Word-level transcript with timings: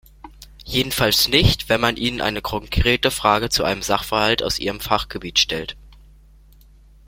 Jedenfalls 0.65 1.27
nicht, 1.27 1.69
wenn 1.69 1.79
man 1.79 1.95
ihnen 1.95 2.21
eine 2.21 2.41
konkrete 2.41 3.11
Frage 3.11 3.49
zu 3.49 3.63
einem 3.63 3.83
Sachverhalt 3.83 4.41
aus 4.41 4.57
ihrem 4.57 4.79
Fachgebiet 4.79 5.37
stellt. 5.37 5.77